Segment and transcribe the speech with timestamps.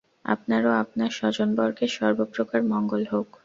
[0.25, 3.29] আপনার ও আপনার স্বজনবর্গের সর্বপ্রকার মঙ্গল হউক।